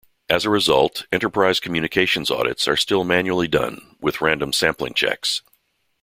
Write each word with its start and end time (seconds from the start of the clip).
As 0.31 0.45
a 0.45 0.49
result, 0.49 1.05
enterprise 1.11 1.59
communications 1.59 2.31
audits 2.31 2.67
are 2.67 2.75
still 2.75 3.03
manually 3.03 3.47
done, 3.47 3.97
with 4.01 4.19
random 4.19 4.51
sampling 4.51 4.95
checks. 4.95 5.43